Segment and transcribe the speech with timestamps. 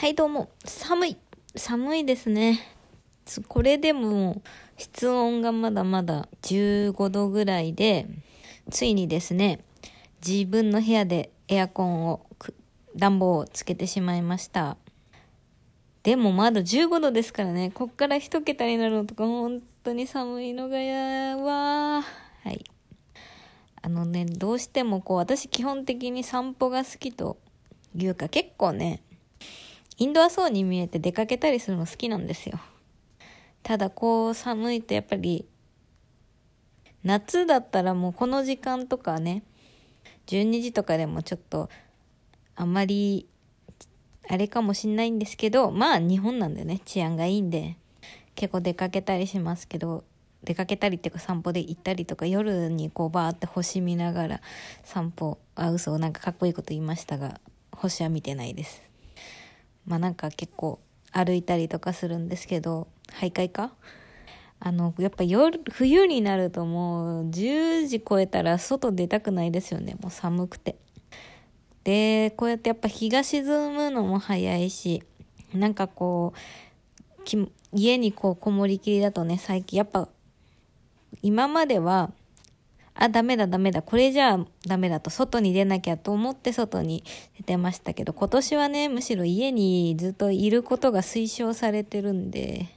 [0.00, 0.48] はい、どうも。
[0.64, 1.16] 寒い。
[1.54, 2.58] 寒いですね。
[3.48, 4.40] これでも、
[4.78, 8.06] 室温がまだまだ15度ぐらいで、
[8.70, 9.60] ついにですね、
[10.26, 12.24] 自分の部屋でエアコンを、
[12.96, 14.78] 暖房をつけてしまいました。
[16.02, 22.48] でもまだ15度ですからね、こっから一桁になるのとか本当に寒いのがやわー。
[22.48, 22.64] はい。
[23.82, 27.36] あのね、どうしてもこう、私基本的に散歩が好きと
[27.94, 29.02] いうか結構ね、
[30.00, 32.58] インドアそうに見えて出かけたりするの好きなんですよ。
[33.62, 35.46] ただこう寒いとやっぱり、
[37.04, 39.42] 夏だったらもうこの時間とかね、
[40.26, 41.68] 12時とかでもちょっと、
[42.56, 43.28] あんまり、
[44.26, 47.76] あれかもしんないんですけど、まあ日本なんでね、治安がいいんで、
[48.36, 50.04] 結構出かけたりしますけど、
[50.44, 54.40] 出かけたりっていうか散歩で行ったりとか夜にこうバーって星見ながら
[54.82, 57.38] 散歩あ嘘なんかかっこいいこと言いましたが
[57.72, 58.89] 星は見てないです
[59.90, 60.78] まあなんか結構
[61.10, 63.72] 歩いたりとかするんですけど徘徊か？
[64.60, 69.96] あのやっぱ夜冬になるともう10時超えたら外出たくないですよね。
[70.00, 70.76] もう寒くて。
[71.82, 75.02] でこうやってやっぱ日が沈むのも早いし
[75.52, 80.08] なんかこう家にこうこもりきりだとね最近やっぱ
[81.22, 82.12] 今までは
[83.00, 87.02] あ、ダメだダメだ、これじゃあダメだと、外に出なきゃと思って外に
[87.38, 92.68] 出てましたけど、今年はね、むしろ家にずっといることが推奨されてるんで、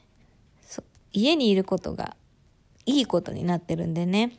[1.12, 2.16] 家にいることが
[2.86, 4.38] いいことになってるんでね、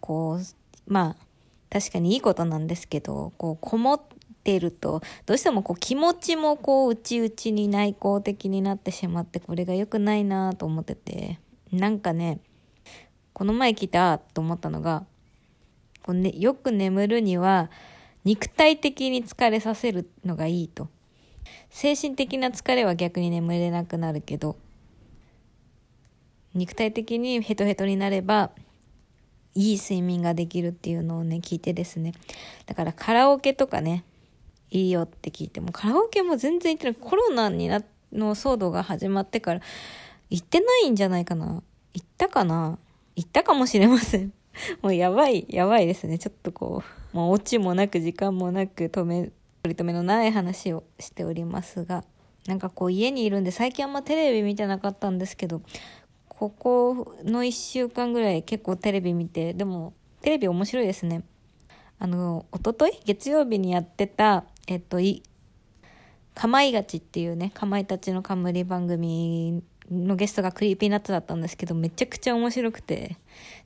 [0.00, 0.44] こう、
[0.86, 1.24] まあ、
[1.68, 4.02] 確かにいいことなんですけど、こう、こもっ
[4.44, 11.40] てると、どうしてもこう気持ちもこう、内々に内向的になってしまって、これが良くないなと思ってて、
[11.72, 12.38] なんかね、
[13.32, 15.04] この前聞いたと思ったのが、
[16.04, 17.70] こうね、よく眠るには
[18.24, 20.88] 肉体的に疲れさせるのがいいと。
[21.70, 24.56] 精神的な疲れは逆に眠れなくなるけど、
[26.52, 28.50] 肉体的にヘトヘトになれば、
[29.54, 32.12] いい睡眠ができるっていうのをね、聞いてですね。
[32.66, 34.04] だからカラオケとかね、
[34.70, 36.94] いいよって聞いても、カラオケも全然行ってない。
[37.00, 37.80] コロナにな、
[38.12, 39.60] の騒動が始まってから、
[40.28, 41.62] 行ってないんじゃないかな。
[41.94, 42.78] 行ったかな
[43.16, 44.32] 行ったかもしれません。
[44.82, 46.18] もうやばい、やばいですね。
[46.18, 46.82] ちょっとこ
[47.12, 49.30] う、もうオチもなく時間もなく止め、
[49.62, 52.04] 取り留めのない話をしておりますが、
[52.46, 55.62] なんかこう家にいるんで最近あんまテレビ見てなかったんですけど、
[56.28, 61.22] ここの1週間ぐらい結構テレビ見て、でもテレビ面白いですね。
[61.98, 65.22] あの、おととい月曜日にやってた、えっと、い、
[66.34, 73.16] かまいがちっていうね、かまいたちの冠番組のゲストが Creepy Nuts だったんですけど、めちゃくちゃ面白くて。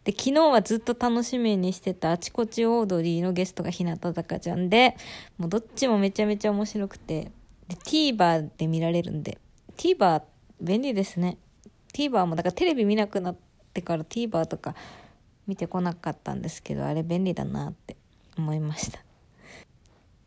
[0.04, 4.96] で、昨日はずっと楽しみにしてたあちこちオードリーのゲストが日向坂ちゃんで、
[5.38, 7.30] もうどっちもめちゃめちゃ面白くて。
[7.68, 9.38] で、TVer で見られるんで。
[9.76, 10.22] TVer
[10.60, 11.38] 便利ですね。
[11.92, 13.36] TVer もだからテレビ見なくなっ
[13.72, 14.74] てから TVer とか
[15.46, 17.96] 見てこなかったんですけど、あれ便利だなって
[18.36, 19.00] 思いました。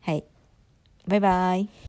[0.02, 0.24] はい。
[1.06, 1.68] バイバイ。